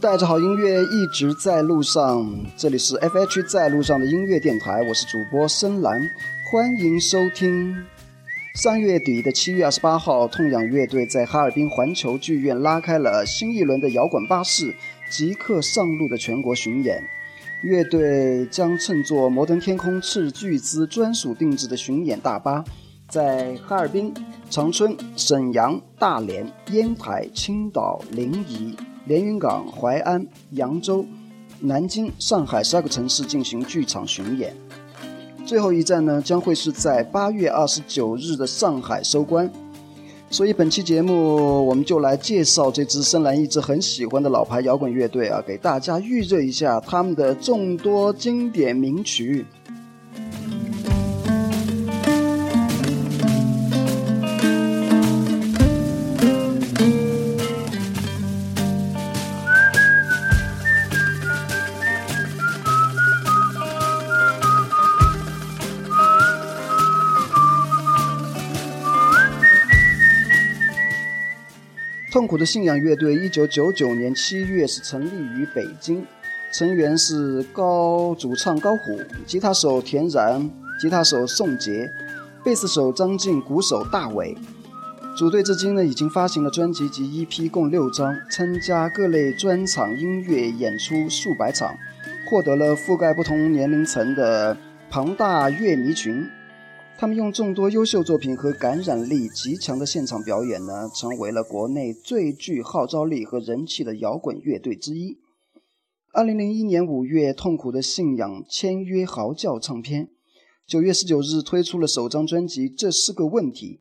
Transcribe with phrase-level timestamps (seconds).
[0.00, 6.00] 带着好音乐一直在路上，这里是 F.H 在路上的音乐电台，我是主播深蓝，
[6.50, 7.76] 欢迎收听。
[8.54, 14.74] 上月底的七月二十八号，痛仰乐队在哈尔滨环球剧院拉开了新一轮的摇滚巴士
[15.10, 17.02] 即刻上路的全国巡演。
[17.62, 22.64] 乐队将乘坐摩登天空斥巨资专属定制的巡演大巴，
[23.06, 24.14] 在哈尔滨、
[24.48, 28.74] 长春、沈阳、大连、烟台、青岛、临沂。
[29.10, 31.04] 连云港、淮安、扬州、
[31.58, 34.54] 南京、上海十二个城市进行剧场巡演，
[35.44, 39.50] 最后一站呢将会是在八月二十九日的上海收官。
[40.30, 49.44] 所以本期节目我们就来介绍这支深蓝一直很喜欢的老牌摇滚乐队啊，给大家预热一下他们的众多经典名曲。
[72.20, 76.04] 痛苦的信仰乐队，一九九九年七月是成立于北京，
[76.52, 81.90] 成员是高主唱高虎，吉他手田然，吉他手宋杰，
[82.44, 84.36] 贝斯手张晋，鼓手大伟。
[85.16, 91.74] 组队至今呢，已经发行了专辑及 EP 共六张，参加各类专场音乐演出数百场，
[92.28, 94.54] 获得了覆盖不同年龄层的
[94.90, 96.28] 庞大乐迷群。
[97.00, 105.16] 他们用众多优秀作品和感染力极强的现场表演呢，成为了国内最具号召力和人气的摇滚乐队之一。
[106.12, 110.10] 二零零一年五月，痛苦的信仰签约嚎叫唱片，
[110.66, 113.80] 九月十九日推出了首张专辑《这是个问题》。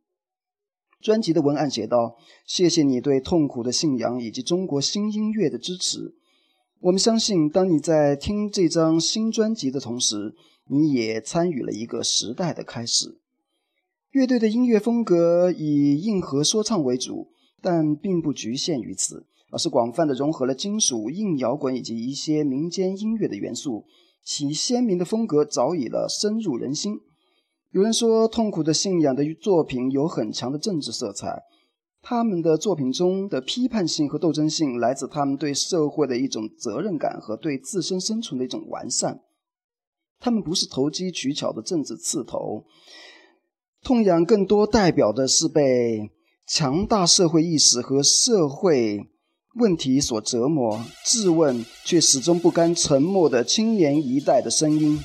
[1.03, 2.15] 专辑的文案写道
[2.47, 6.15] ：“谢谢你对痛苦的信仰以及中国新音乐的支持。
[6.79, 10.35] 我们相信，当你在听这张新专辑的同时。”
[10.71, 13.17] 你也参与了一个时代的开始。
[14.11, 17.27] 乐队的音乐风格以硬核说唱为主，
[17.61, 23.85] 但并不局限于此，而是广泛的融合了金属、硬摇滚以及一些民间音乐的元素，
[24.23, 26.99] 其鲜明的风格早已了深入人心。
[27.71, 31.43] 有人说，痛苦的信仰的作品有很强的政治色彩，
[32.01, 39.21] 他们的作品中的批判性和斗争性来自他们对社会的一种责任感和对自身生存的一种完善。
[40.19, 42.65] 他们不是投机取巧的政治刺头，
[43.81, 46.11] 痛痒更多代表的是被
[46.47, 49.07] 强大社会意识和社会
[49.55, 54.99] 问题所折磨、质问却始终不甘沉默的青年一代的声音。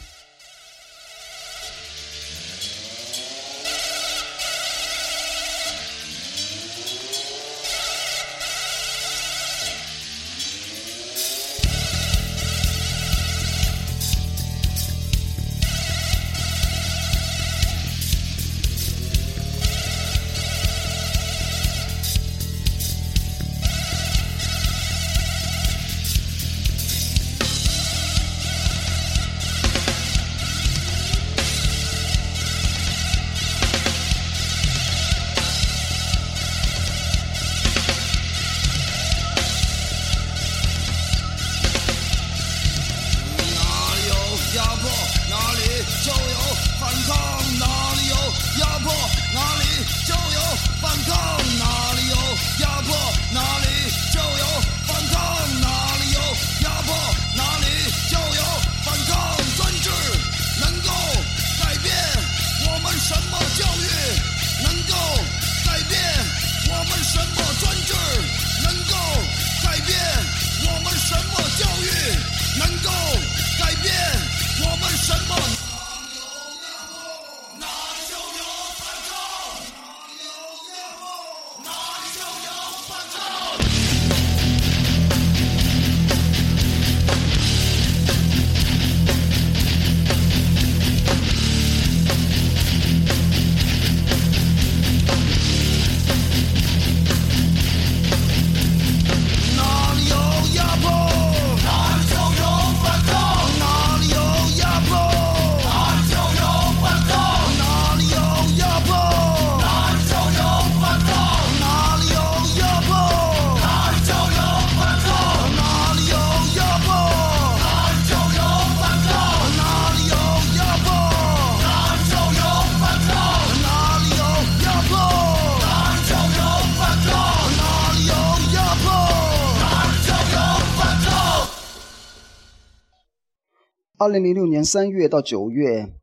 [134.04, 135.94] 二零零六年三月到九月，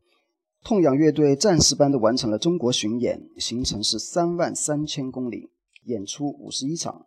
[0.64, 5.50] 痛仰乐队战士般的完成了中国巡演，行程是三万三千公里，
[5.84, 7.06] 演出五十一场。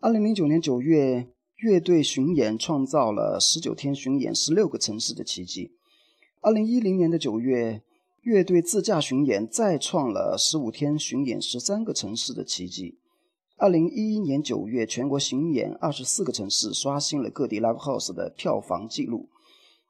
[0.00, 1.28] 二零零九年九月，
[1.58, 5.72] 乐队巡演创造了十九天巡演十六个城市的奇迹。
[6.40, 7.82] 二零一零年的九月，
[8.22, 12.96] 乐队自驾巡演再创了十五天巡演十三个城市的奇迹。
[13.58, 19.28] 二零一一年九月，全国巡演二十四个城市，刷新了各地 live house 的票房纪录。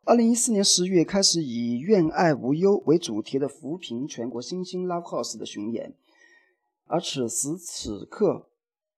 [0.04, 5.94] 二零一四年十月开始以“愿爱无忧”为主题的扶贫全国新兴 Love House 的巡演，
[6.86, 8.48] 而此时此刻，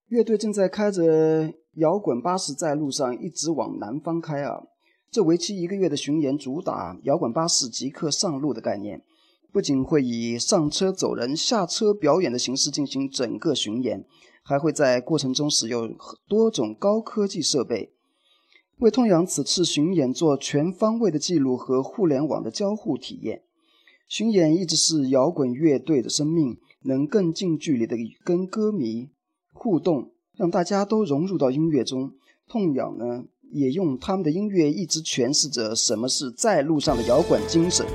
[0.06, 4.62] 乐队正在开着摇滚巴士在路上一直往南方开啊！
[5.10, 9.02] 这为期一个月的巡演主打摇滚巴士即刻上路的概念，
[9.52, 14.06] 不仅会以上车走人、下车表演的形式进行整个巡演，
[14.44, 15.94] 还会在过程中使用
[16.28, 17.92] 多种高科技设备。
[18.82, 23.42] 为痛仰此次巡演做全方位的记录和互联网的交互体验，
[24.08, 29.10] 巡演一直是摇滚乐队的生命，能更近距离的跟歌迷
[29.52, 32.14] 互动，让大家都融入到音乐中。
[32.48, 37.86] 痛仰呢，也用他们的音乐一直诠释着什么是在路上的摇滚精神。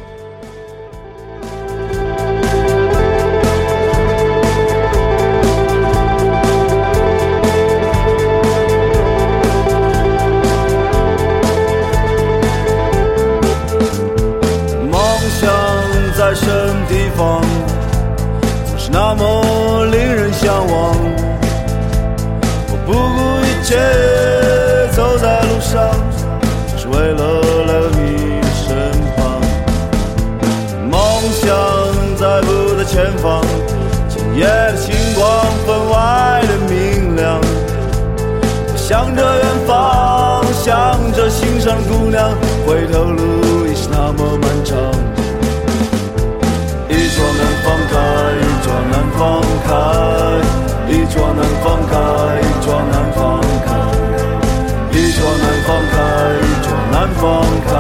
[23.68, 23.76] 切
[24.94, 25.90] 走在路上，
[26.78, 28.66] 只为了来到你身
[29.18, 29.42] 旁。
[30.90, 30.96] 梦
[31.34, 31.46] 想
[32.16, 33.44] 在不在前方？
[34.08, 35.22] 今夜的星光
[35.66, 37.42] 分外的明亮。
[38.78, 39.22] 向着
[57.20, 57.74] 放开，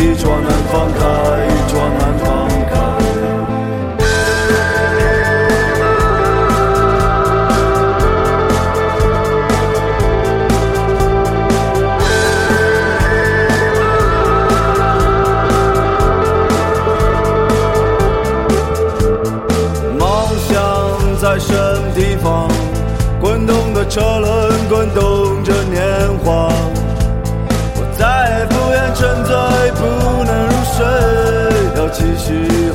[0.00, 1.04] 一窗难放开，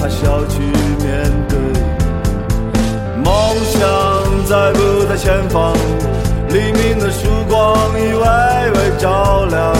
[0.10, 0.60] 笑去
[1.04, 1.58] 面对？
[3.24, 3.32] 梦
[3.64, 3.80] 想
[4.46, 5.74] 在不在前方？
[6.50, 9.74] 黎明的曙光已微微照亮，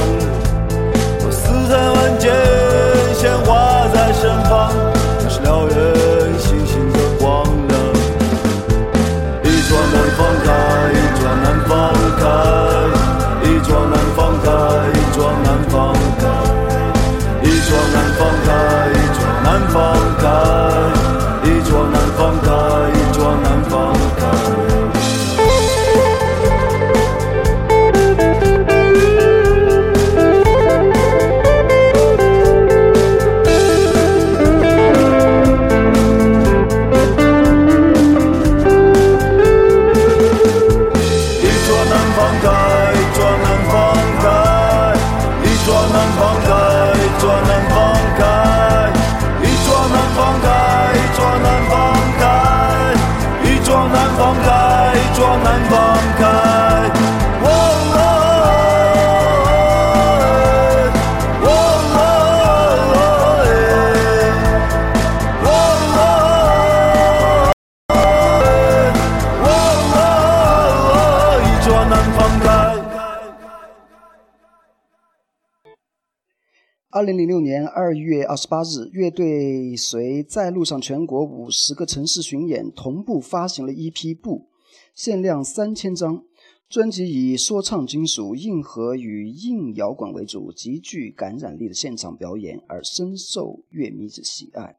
[78.50, 84.48] 八日，乐队随在路上全国五十个城市巡演，同步发行了一批布，
[84.96, 86.24] 限量三千张。
[86.68, 94.78] 专辑以说唱金属、硬核与硬摇滚为主，极具感染力的现场表演而深受乐迷之喜爱。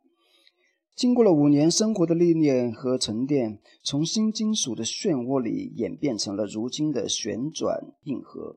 [0.97, 8.57] 经过了五年生活的历练和沉淀，从新金属的漩涡里演变成了如今的旋转硬核。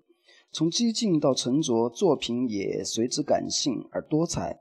[0.52, 4.60] 从激进到沉着，作品也随之感性而多彩，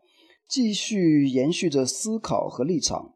[0.49, 3.15] 继续延续着思考和立场。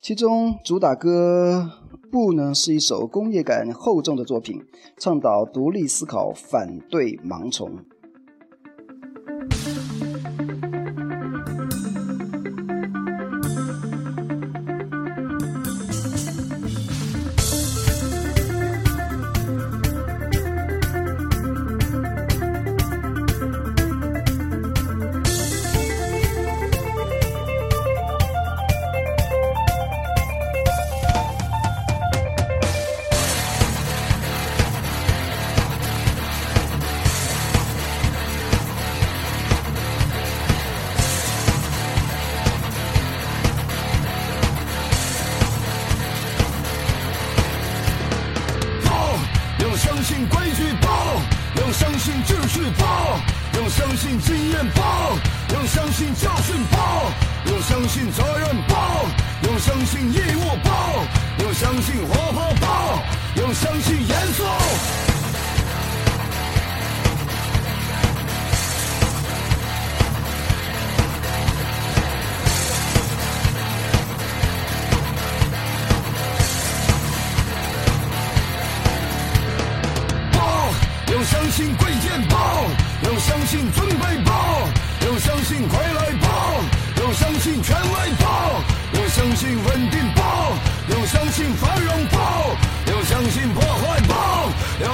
[0.00, 1.70] 其中主打歌
[2.10, 4.62] 《不》呢，是一首工业感厚重的作品，
[4.98, 7.84] 倡导独立思考，反对盲从。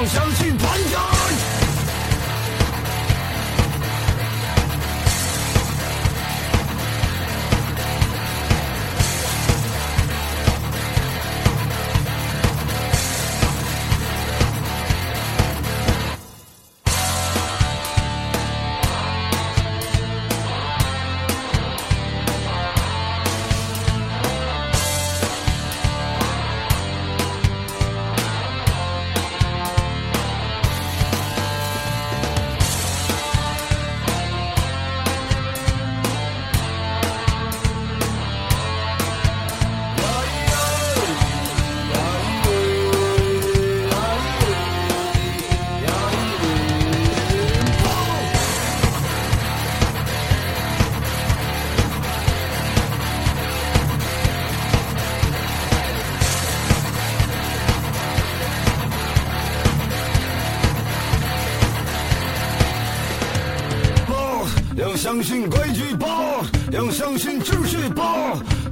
[0.01, 0.40] 要相信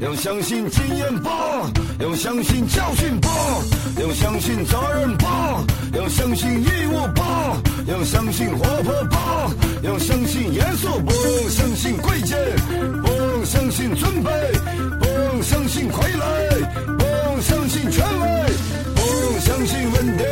[0.01, 1.31] 要相信经验吧，
[1.99, 3.29] 要相信教训吧，
[4.01, 9.51] 要相信责任吧，要相信义务吧，要相信活泼吧，
[9.83, 11.13] 要相信严肃不
[11.51, 12.39] 相信贵贱，
[13.03, 14.31] 不相信尊卑，
[15.01, 16.23] 不相信傀儡，
[16.97, 18.53] 不相信权威，
[18.95, 20.27] 不相信稳定，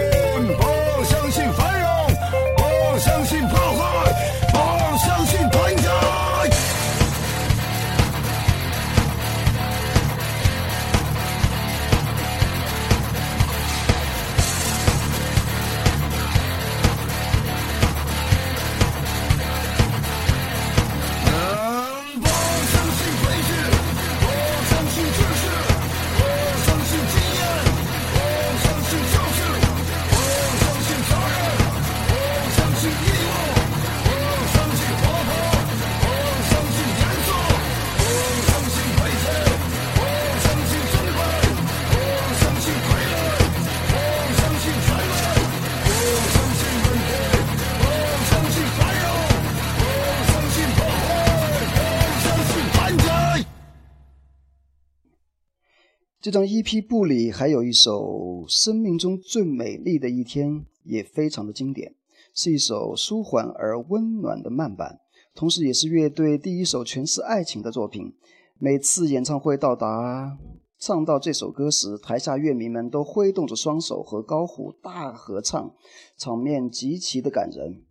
[56.27, 58.03] 这张 EP 部里还有一首
[58.49, 61.95] 《生命中最美丽的一天》，也非常的经典，
[62.35, 64.99] 是一首舒缓而温暖的慢板，
[65.37, 68.13] 同时也是乐队第一首诠释爱情的作品。
[68.59, 70.37] 每次演唱会到达
[70.81, 75.77] 唱到这首歌时，台下乐迷们都挥动着双手和高呼大合唱，
[76.19, 77.85] 场面极其的感人。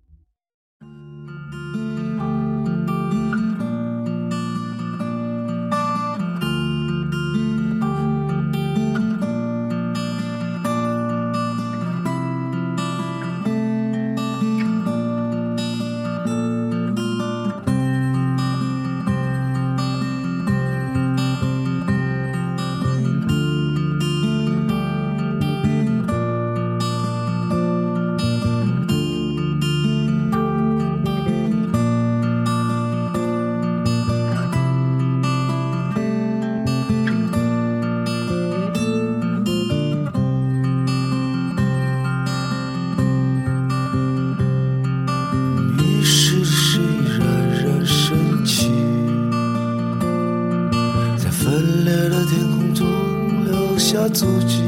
[54.16, 54.65] santo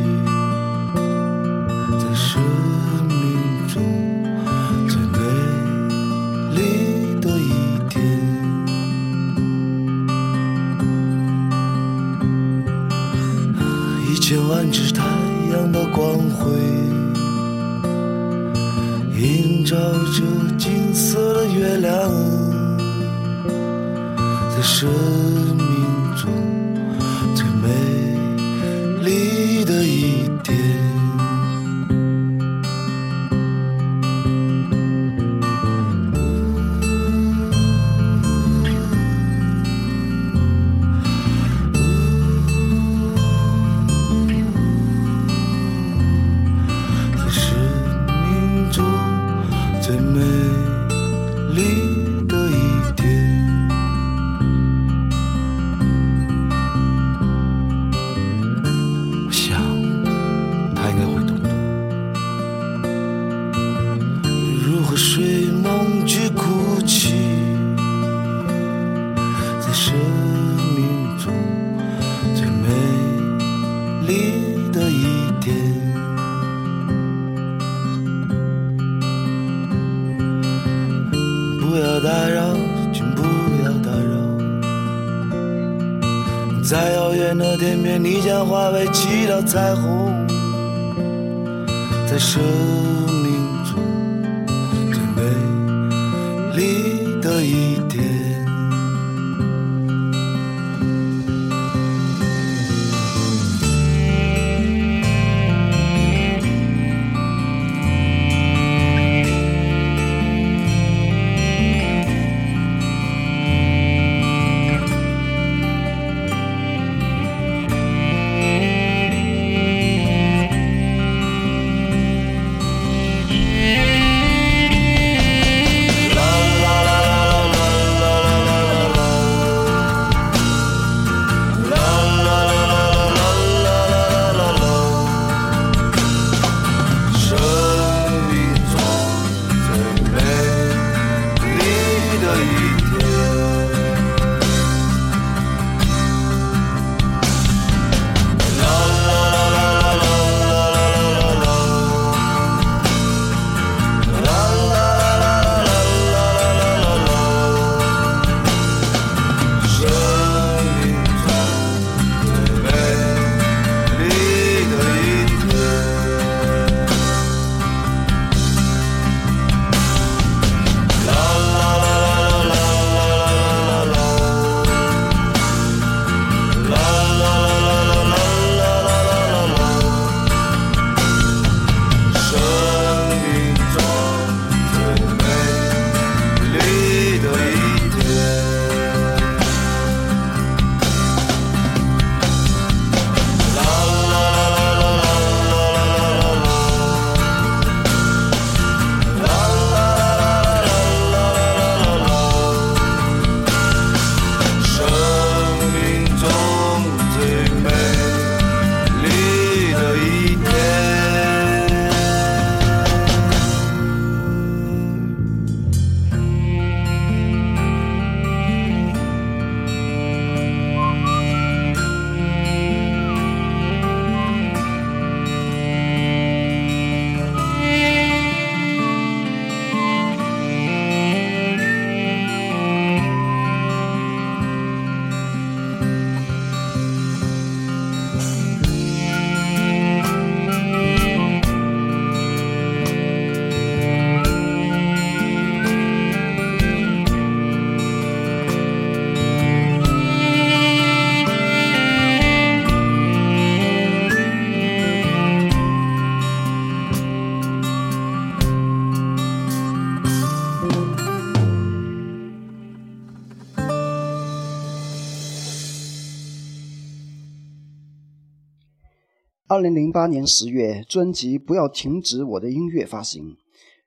[269.58, 273.36] 二零零八年十月，专辑《不要停止我的音乐》发行，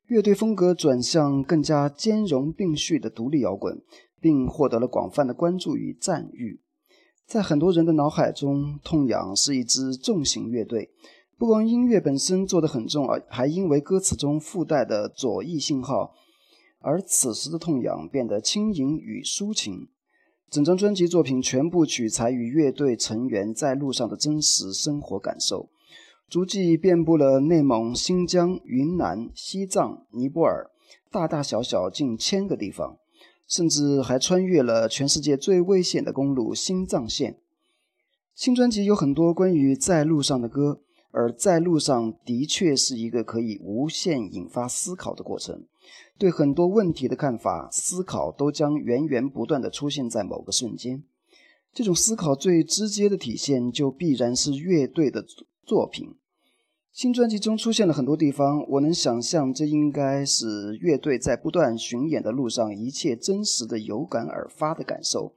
[0.08, 3.80] 乐队风格转向更加兼容并蓄的独立摇滚，
[4.20, 6.60] 并获得了广泛的关注与赞誉。
[7.24, 10.90] 在很多人的脑海中，痛仰是一支重型乐队，
[11.38, 16.14] 不光音乐本身做得很重，而还因为歌词中附带的左翼信号，
[16.80, 19.86] 而此时的痛仰变得轻盈与抒情。
[20.50, 25.68] 整张专辑作品全部取材于乐队成员在路上的真实生活感受，
[26.28, 30.68] 足迹遍布了内蒙、新疆、云南、西藏、尼泊尔，
[31.08, 32.96] 大大小小近千个地方，
[33.46, 37.38] 甚至还穿越了全世界最危险的公路——新藏线。
[38.34, 40.80] 新专辑有很多关于在路上的歌，
[41.12, 45.66] 而在路上的确是一个可以无限引发思考的过程。
[46.18, 51.02] 对很多问题的看法、思考都将源源不断地出现在某个瞬间。
[51.72, 55.24] 这种思考最直接的体现，就必然是乐队的
[55.64, 56.16] 作品。
[56.92, 65.32] 新专辑中出现了很多地方，我能想象这应该是乐队在不断巡演的路上一切真实的有感而发的感受，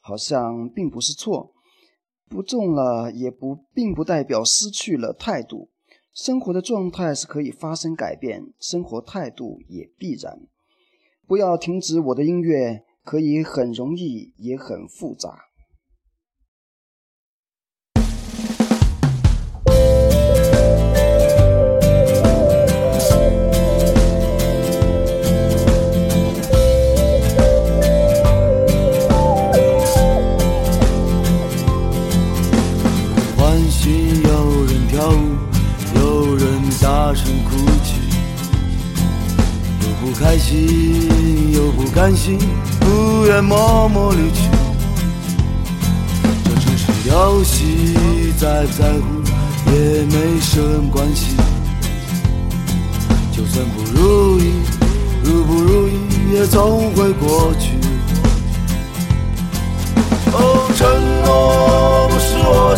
[0.00, 1.54] 好像并不是错，
[2.28, 5.70] 不中了也不并不代表失去了态度。
[6.22, 10.38] 生活的状态是可以发生改变，生活态度也必然。
[11.26, 15.46] 不要停止我的音乐，可以很容易，也很复杂。
[40.10, 42.36] 不开心又不甘心，
[42.80, 44.42] 不愿默默离去。
[46.42, 49.22] 这只是游戏，再在乎
[49.70, 51.36] 也没什么关系。
[53.30, 54.52] 就算不如意，
[55.22, 55.92] 如不如意
[56.34, 57.78] 也总会过去。
[60.32, 60.88] 哦，承
[61.24, 62.74] 诺不是我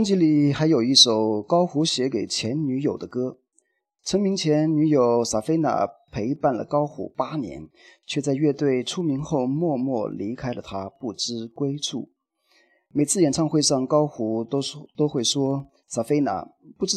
[0.00, 3.36] 专辑里还有一首高虎写给前女友的歌。
[4.02, 7.68] 成名前，女友萨菲娜陪伴了高虎八年，
[8.06, 12.08] 却在乐队出名后默默离开了他，不知归处。
[12.88, 16.96] 每次演唱会上，高虎都说都会说：“萨菲娜，不知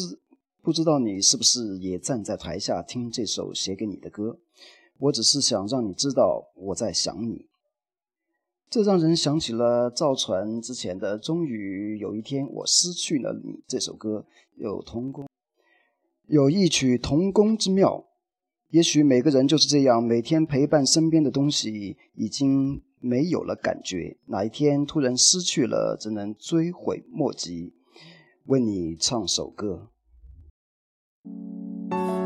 [0.62, 4.38] 不知道你是不是也站在台下听这首写给你的歌？
[4.98, 7.44] 我只是想让你知道我在想你。”
[8.74, 15.28] 这让人想起了造船之前的“终于有一天我失去了你”这首歌，有同工，
[16.26, 18.04] 有异曲同工之妙。
[18.70, 27.74] 也许每个人就是这样，每天陪伴身边的东西已经没有了感觉，哪一天突然失去了，只能追悔莫及。
[28.46, 29.90] 为你唱首歌。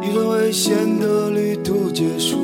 [0.02, 2.38] 一段危险的旅途结束，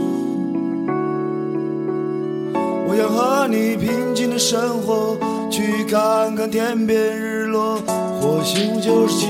[2.95, 5.19] 我想和你平静的生活，
[5.51, 7.79] 去看看天边日落，
[8.21, 9.29] 或许就是紧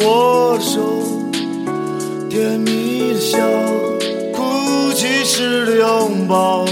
[0.00, 0.80] 握手，
[2.28, 3.38] 甜蜜的笑，
[4.34, 6.64] 哭泣时的拥抱。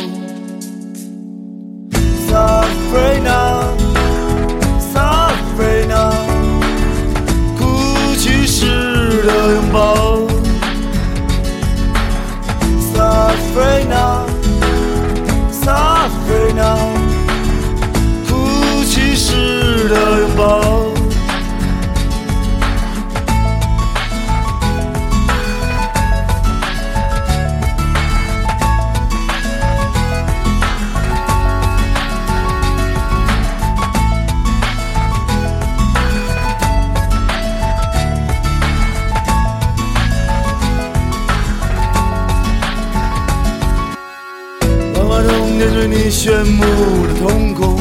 [46.25, 46.65] 炫目
[47.07, 47.77] 的瞳孔，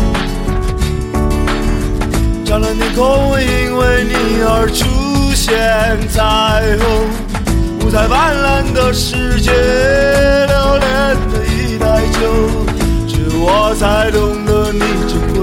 [2.44, 4.84] 湛蓝天空会因为你而出
[5.34, 5.56] 现
[6.10, 6.20] 彩
[6.78, 6.84] 虹。
[7.80, 11.88] 五彩斑斓的世界，留恋的一袋
[12.20, 12.20] 酒，
[13.08, 15.40] 只有我才懂得你珍贵。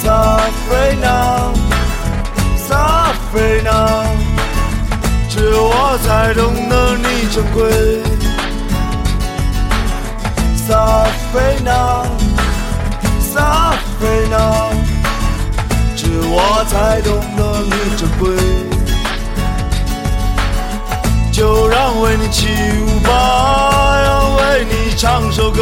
[0.00, 1.52] Sabrina,
[2.66, 4.08] Sabrina，
[5.28, 8.09] 只有我才懂得你珍贵。
[10.70, 12.06] Sabrina,
[13.34, 14.70] Sabrina，
[15.96, 18.30] 只有我才懂得你珍贵。
[21.32, 22.46] 就让为你起
[22.86, 25.60] 舞吧，让为你唱首歌，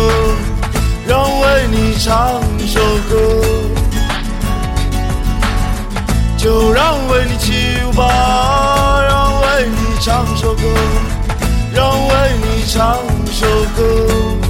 [1.07, 3.17] 让为你唱首歌。
[6.37, 10.63] 就让为你起舞吧，让为你唱首歌，
[11.73, 12.99] 让为你唱
[13.33, 14.48] 首歌。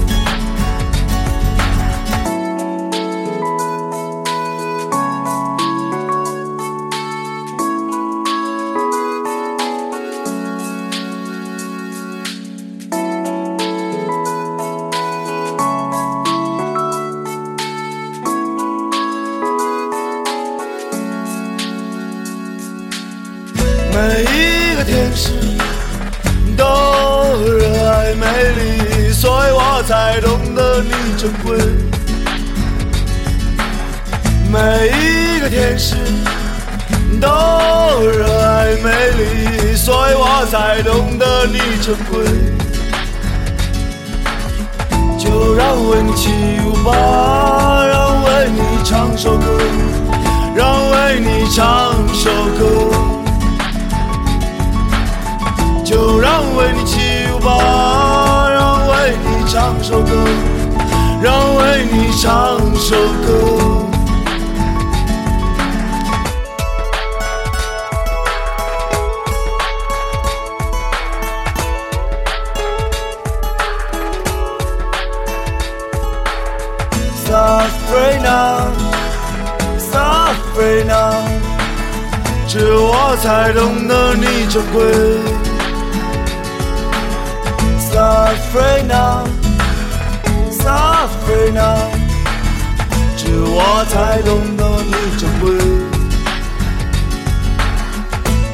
[34.58, 35.94] 每一个天使
[37.20, 37.28] 都
[38.08, 42.26] 热爱美丽，所以我才懂得你珍贵。
[45.16, 46.32] 就让为你起
[46.66, 49.46] 舞吧，让为你唱首歌，
[50.56, 52.66] 让为你唱首歌。
[55.84, 56.98] 就让为你起
[57.32, 60.10] 舞吧，让为你唱首歌，
[61.22, 63.67] 让为你唱首歌。
[83.28, 84.82] 才懂得你珍贵。
[87.90, 89.22] Sabrina,
[90.50, 91.76] Sabrina，
[93.18, 95.44] 只有我才懂得你珍贵。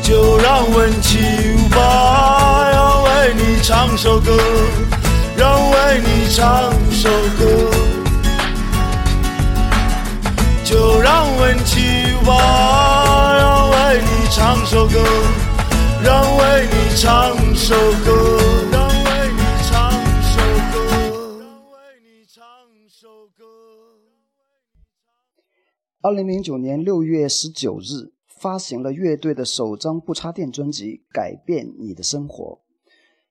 [0.02, 1.20] 就让为你起
[1.56, 4.36] 舞吧，让为你唱首歌，
[5.36, 7.08] 让为你唱首
[7.38, 7.46] 歌。
[10.64, 13.03] 就让为你起舞吧，
[14.36, 14.94] 唱首歌，
[16.02, 17.72] 让为你唱首
[18.04, 18.42] 歌，
[18.72, 19.92] 让为你唱
[20.22, 20.40] 首
[20.72, 22.42] 歌，让为你唱
[22.88, 23.44] 首歌。
[26.02, 32.44] 二零零九年六月十九日，发行了乐队的首张不插电专辑《改变你的生活》。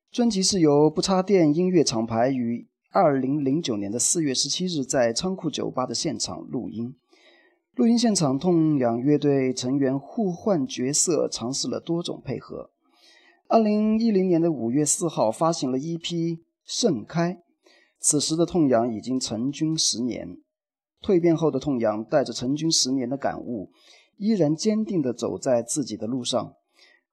[0.09, 6.95] 专辑是由不插电音乐厂牌于二零零九年的四月十七日在仓库酒吧的现场录音。
[7.75, 12.69] 录音现场，痛仰乐队成员互换角色，尝试了多种配合。
[13.47, 15.99] 二零一零年的五月四号，发行了 EP
[16.63, 17.33] 《盛开》。
[17.99, 20.37] 此时的痛仰已经成军十年，
[21.01, 23.71] 蜕变后的痛仰带着成军十年的感悟，
[24.17, 26.53] 依然坚定地走在自己的路上。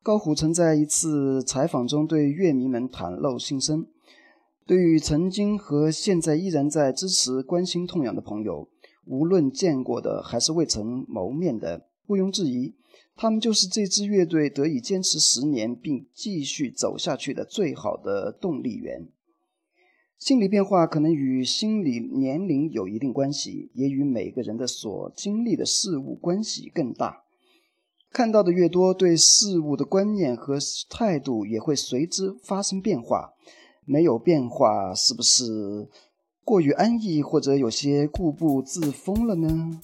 [0.03, 3.87] 高虎曾在一次采访中对乐迷们袒露心声：
[4.66, 8.68] 对于曾经和现在依然在支持、关心痛仰的朋友。
[9.11, 12.75] 无论见过的还是未曾谋面的，毋庸置疑，
[13.16, 19.09] 他们就是这支乐队得以坚持十年并继续走下去的最好的动力源。
[20.16, 27.25] 心理变化可能与心理年龄有一定关系，也与每个人的所经历的事物关系更大。
[28.12, 30.57] 看到的越多，对事物的观念和
[30.88, 33.33] 态度也会随之发生变化。
[33.85, 35.88] 没有变化，是不是
[36.51, 39.81] 过于安逸，或者有些固步自封了呢？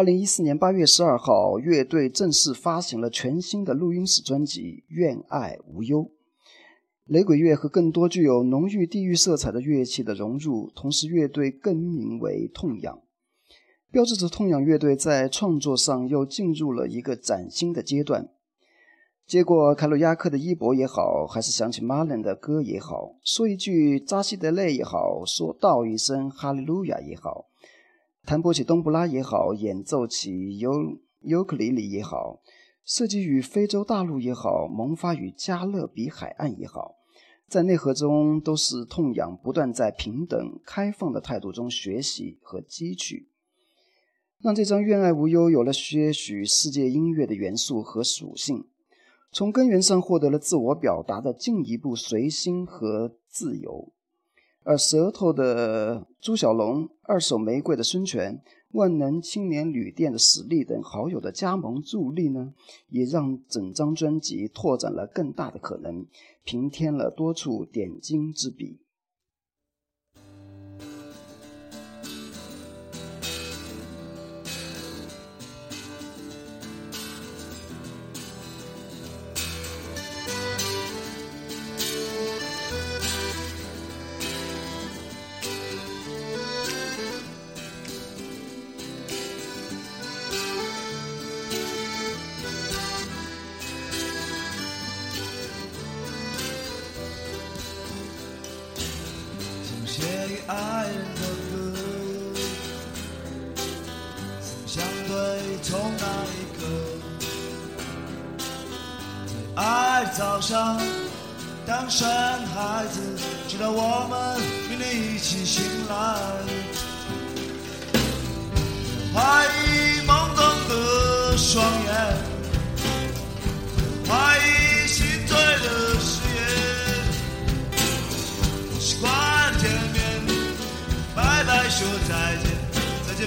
[0.00, 6.04] 二零一四年八月十二号，乐队正式发行了全新的录音室专辑《愿爱无忧》。
[7.04, 13.02] 雷鬼乐和更多具有浓郁地域色彩的乐器的融入，同时乐队更名为痛仰，
[13.92, 18.30] 标志着痛仰乐队在创作上又进入了一个崭新的阶段。
[19.26, 27.49] 接过凯鲁亚克的衣钵也好，还是想起马伦的歌也好，说一句扎西德勒也好，说道一声哈利路亚也好，
[28.24, 30.72] 弹拨起冬布拉也好，演奏起尤
[31.20, 32.40] 尤克里里也好，
[32.84, 36.96] 设计于非洲大陆也好，萌发于加勒比海岸也好。
[37.48, 43.28] 在内核中，都是痛痒不断在平等、开放的态度中学习和汲取，
[44.40, 48.68] 让这张《愿爱无忧》有了些许世界音乐的元素和属性，
[49.32, 53.92] 从根源上获得了自我表达的进一步随心和自由。
[54.62, 58.42] 而舌头的朱小龙、二手玫瑰的孙权、
[58.72, 62.52] 万能青年旅店的史力等好友的加盟助力呢，
[62.88, 66.06] 也让整张专辑拓展了更大的可能。
[66.44, 68.80] 平添了多处点睛之笔。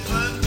[0.05, 0.42] 再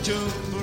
[0.00, 0.59] 爱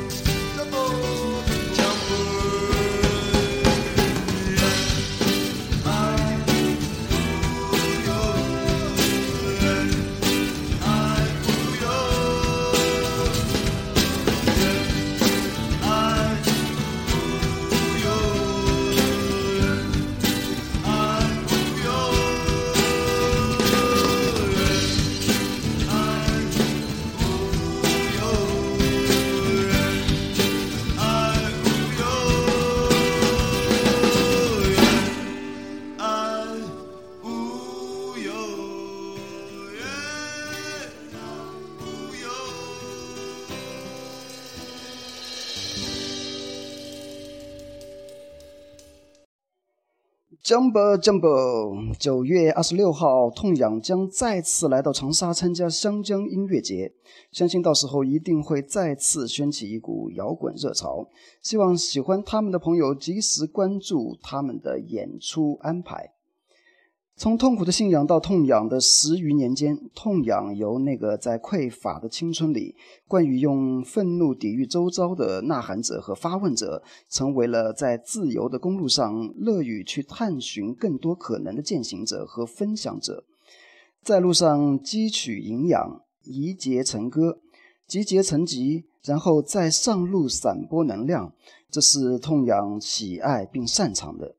[50.47, 56.93] Jumbo Jumbo，九月二十六号，痛仰将再次来到长沙参加湘江音乐节，
[57.33, 61.09] 相信到时候一定会再次掀起一股摇滚热潮。
[61.41, 66.13] 希望喜欢他们的朋友及时关注他们的演出安排。
[67.19, 72.75] 从痛苦的信仰到痛仰的十余年间，痛仰由那个在匮乏的青春里，
[73.07, 83.23] 惯于用愤怒抵御周遭的呐喊者和发问者，成为了在自由的公路上乐于去探寻更多可能的践行者和分享者，
[84.03, 87.39] 在路上汲取营养，集结成歌，
[87.87, 91.33] 集结成集，然后再上路散播能量，
[91.71, 94.35] 这是痛仰喜爱并擅长的。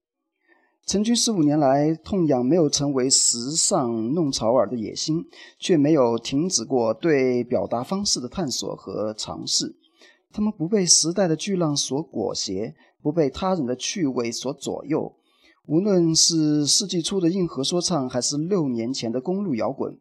[0.88, 5.22] 成军十五年来，痛仰没有成为时尚弄潮儿的野心，
[5.58, 9.76] 却没有停止过对表达方式的探索和尝试。
[10.32, 15.14] 他们不被时代的巨浪所裹挟，不被他人的趣味所左右。
[15.66, 19.94] 无论是世纪初的硬核说唱，还是六年前的公路摇滚，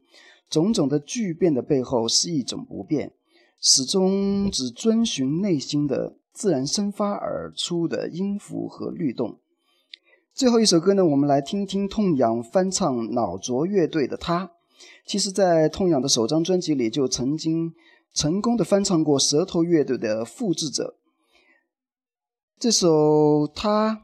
[0.49, 3.11] 种种的巨变的背后是一种不变，
[3.59, 9.39] 始终只遵循内心的自然生发而出的音符和律动。
[10.37, 14.45] 最后一首歌呢，我们来听听痛仰翻唱脑浊乐队的《他》。
[15.03, 17.73] 其实，在痛仰的首张专辑里，就曾经
[18.13, 20.95] 成功的翻唱过舌头乐队的《复制者》。
[22.59, 23.95] 这首《他》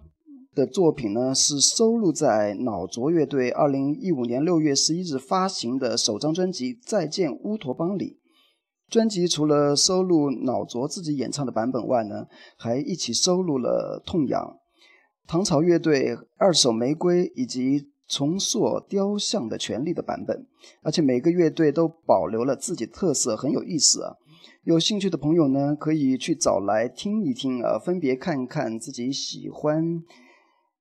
[0.55, 8.17] 的作品呢，是收录在脑浊乐队二零一五年六月十一日发行的首张专辑《再见乌托邦》里。
[8.89, 12.25] 专辑除了收录脑浊自己演唱的版本外呢，
[12.57, 14.57] 还一起收录了痛仰。
[15.25, 20.45] 唐朝乐队《二手玫瑰》以及重塑雕像的权利的版本，
[20.81, 24.17] 而且每个乐队都保留了自己特色，很有意思啊！
[24.63, 30.03] 有兴趣的朋友呢，可以去找来听一听啊，分别看看自己喜欢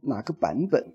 [0.03, 0.95] 哪个版本。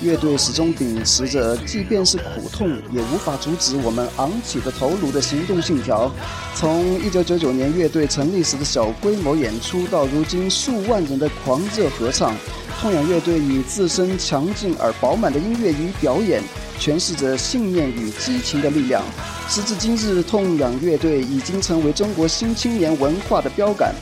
[0.00, 6.10] 乐队始终秉持着，即便是苦痛，也无法阻止我们昂起的头颅的行动信条。
[6.54, 12.34] 从1999年乐队成立时的小规模演出，到如今数万人的狂热合唱，
[12.80, 16.42] 痛仰乐队以自身强劲而饱满的音乐与表演，
[16.78, 19.02] 诠释着信念与激情的力量。
[19.48, 23.92] 时至今日，痛仰乐队已经成为中国新青年文化的标杆。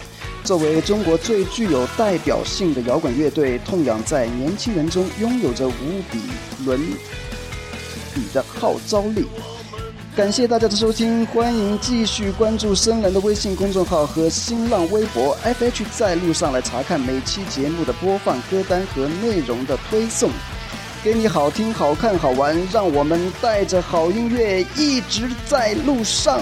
[0.46, 5.72] 作为中国最具有代表性的摇滚乐队，痛仰在年轻人中拥有着无
[6.12, 6.20] 比
[6.64, 6.80] 伦
[8.14, 9.26] 比的号召力。
[10.14, 20.30] 感谢大家的收听，欢迎继续关注深蓝的微信公众号和新浪微博 FH 在路上来查看每期节目的播放歌单和内容的推送，
[21.02, 26.40] 给你好听、好看、好玩，让我们带着好音乐一直在路上。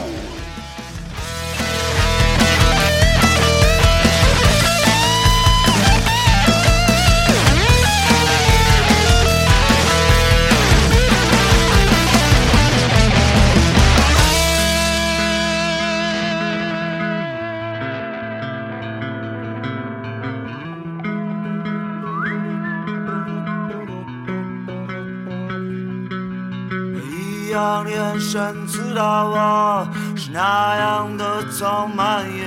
[28.35, 32.45] 生刺的我是那样的匆忙哟。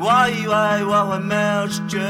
[0.00, 2.00] 我以为我会没有知觉，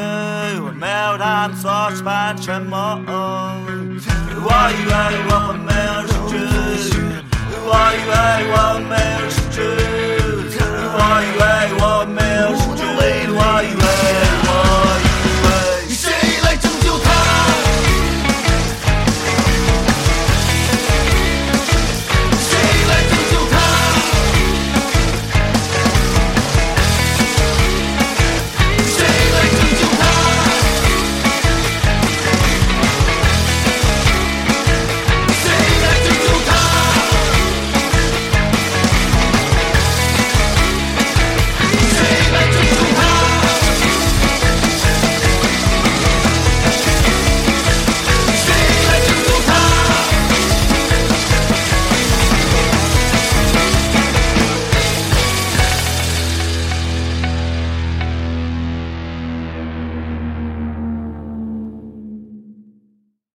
[0.64, 2.99] 我没有他们所期盼的沉默。
[3.07, 4.95] 我以为
[5.28, 6.33] 我会没有知
[6.89, 6.97] 觉，
[7.66, 8.12] 我以为
[8.49, 8.57] 我
[8.89, 9.20] 没有
[9.51, 9.55] 知
[10.49, 10.57] 觉，
[10.97, 11.45] 我以为
[11.85, 12.61] 我没有。